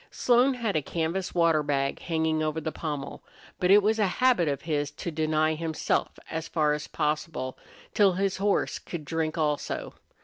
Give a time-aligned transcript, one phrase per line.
[0.09, 3.21] Slone had a canvas water bag hanging over the pommel,
[3.59, 7.55] but it was a habit of his to deny himself, as far as possible,
[7.93, 9.93] till his horse could drink also.